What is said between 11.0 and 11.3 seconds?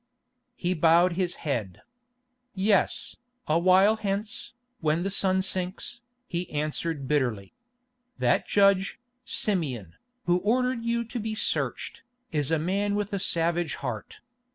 to